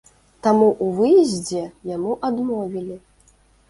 Таму 0.47 0.69
ў 0.69 0.87
выездзе 1.01 1.63
яму 1.95 2.19
адмовілі. 2.33 3.03